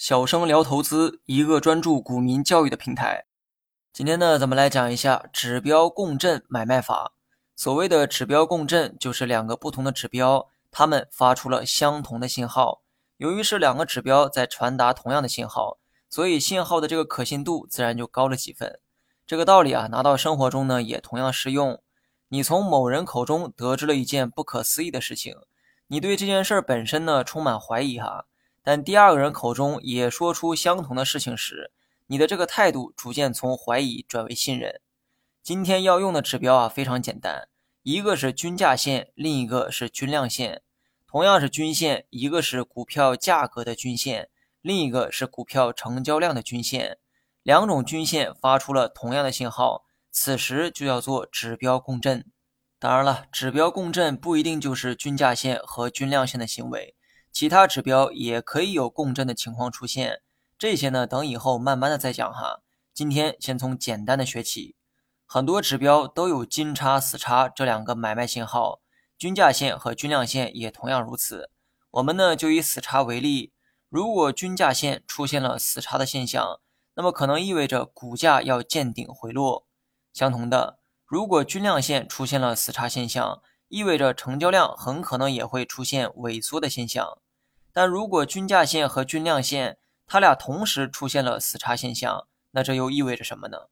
[0.00, 3.26] 小生聊投资，一个专注股民教育的平台。
[3.92, 7.12] 今天呢，咱们来讲一下指标共振买卖法。
[7.54, 12.80] 所谓的指标共振，就是两个不同的指标，它们发出了相同的信号。
[13.18, 15.76] 由于是两个指标在传达同样的信号，
[16.08, 18.80] 所以信号的这个可信度自然就高了几分。
[19.26, 21.82] 这个道理啊，拿到生活中呢也同样适用。
[22.28, 25.36] 你从某人口中得知了一件不可思议的事情，
[25.88, 28.24] 你对这件事本身呢充满怀疑哈。
[28.70, 31.72] 但第二个人口中也说出相同的事情时，
[32.06, 34.80] 你的这个态度逐渐从怀疑转为信任。
[35.42, 37.48] 今天要用的指标啊非常简单，
[37.82, 40.62] 一个是均价线，另一个是均量线。
[41.08, 44.28] 同样是均线，一个是股票价格的均线，
[44.60, 46.98] 另一个是股票成交量的均线。
[47.42, 52.24] 两种均线发出了同样的信号，此时就叫做指标共振。
[52.78, 56.94] 当然了，指标共振不一定就是均价线和均量线的行为。
[57.32, 60.20] 其他指标也可以有共振的情况出现，
[60.58, 62.60] 这些呢等以后慢慢的再讲哈。
[62.92, 64.74] 今天先从简单的学起，
[65.24, 68.80] 很多指标都有金叉、死叉这两个买卖信号，
[69.16, 71.50] 均价线和均量线也同样如此。
[71.92, 73.52] 我们呢就以死叉为例，
[73.88, 76.60] 如果均价线出现了死叉的现象，
[76.94, 79.66] 那么可能意味着股价要见顶回落。
[80.12, 87.18] 相同的，如果均量线出现了死叉现象，意味着成交量很可能也会出现萎缩的现象，
[87.72, 93.68] 但如果均价线和均量线它俩同时出现了死叉现象，那这又意味着什么呢？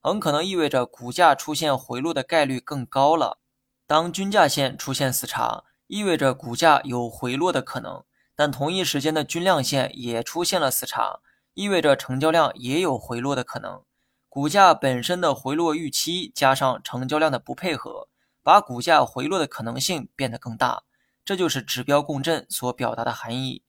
[0.00, 3.38] 很可能意味着股价出现回落的概率更高了。
[3.86, 8.02] 当均价线出现死叉，意味着股价有回落的可能，
[8.34, 11.20] 但同一时间的均量线也出现了死叉，
[11.54, 13.84] 意味着成交量也有回落的可能。
[14.28, 18.08] 股价本身的回落预期加上成交量的不配合。
[18.42, 20.84] 把股价回落的可能性变得更大，
[21.24, 23.62] 这就是指标共振所表达的含义。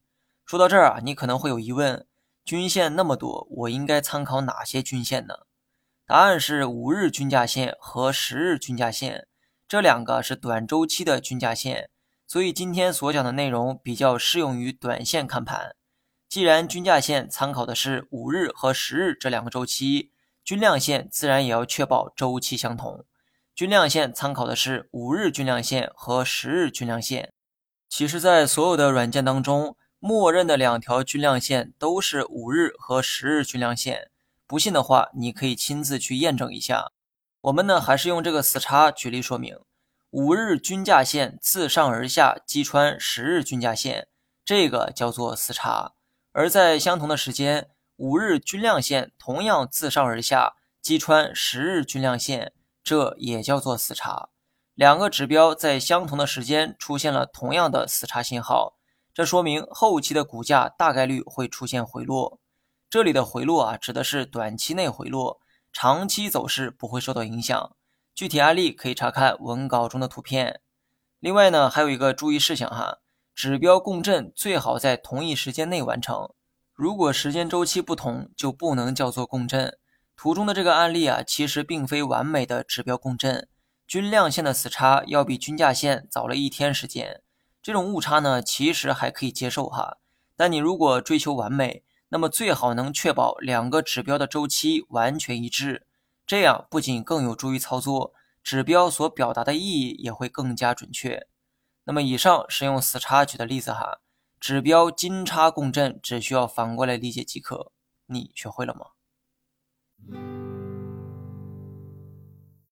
[0.45, 2.05] 说到这儿啊，你可能会有疑问：
[2.43, 5.35] 均线那么多，我应该参考哪些均线呢？
[6.05, 9.27] 答案是五日均价线和十日均价线，
[9.67, 11.89] 这两个是短周期的均价线，
[12.27, 15.75] 所以今天所讲的内容比较适用于短线看盘。
[16.27, 20.11] 既然均价线参考的是五日和十日这两个周期，
[20.43, 23.05] 均量线自然也要确保周期相同。
[23.61, 27.31] 均量线参考的是五日均量线和十日均量线。
[27.87, 34.09] 其实，在所有的软件当中，默认的两条均量线都是五日和十日均量线。
[34.47, 36.91] 不信的话，你可以亲自去验证一下。
[37.41, 39.55] 我们呢，还是用这个死叉举例说明：
[40.09, 44.07] 五日均价线自上而下击穿十日均价线，
[44.43, 45.93] 这个叫做死叉；
[46.31, 52.53] 而在相同的时间，五日均量线同样自上而下击穿十日均量线。
[52.83, 54.29] 这也叫做死叉，
[54.73, 58.77] 两个指标在相同的时间出现了同样的死叉信号，
[59.13, 62.39] 这说明后期的股价大概率会出现回落。
[62.89, 65.39] 这里的回落啊，指的是短期内回落，
[65.71, 67.75] 长期走势不会受到影响。
[68.13, 70.61] 具体案例可以查看文稿中的图片。
[71.19, 72.97] 另外呢，还有一个注意事项哈，
[73.33, 76.33] 指标共振最好在同一时间内完成，
[76.73, 79.77] 如果时间周期不同，就不能叫做共振。
[80.21, 83.47] 图中的这个案例啊，其实并非完美的指标共振，
[83.87, 87.23] 均量线的死叉要比均价线早了一天时间。
[87.59, 89.97] 这种误差呢，其实还可以接受哈。
[90.35, 95.87] 但你如果追求完美，那么最好能确保两个指标的周期完全一致，
[96.27, 101.25] 这样不仅更有助于操作，指标所表达的意义也会更加准确。
[101.85, 103.97] 那么以上是用死叉举的例子哈，
[104.39, 107.71] 指标金叉共振只需要反过来理解即可。
[108.05, 108.85] 你学会了吗
[110.09, 110.50] Mm-hmm.